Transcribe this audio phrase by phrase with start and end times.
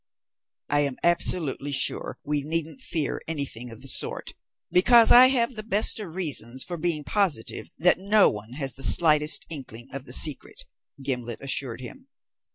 [0.67, 4.33] "I am absolutely sure we needn't fear anything of the sort,
[4.71, 8.81] because I have the best of reasons for being positive that no one has the
[8.81, 10.63] slightest inkling of the secret,"
[11.03, 12.07] Gimblet assured him.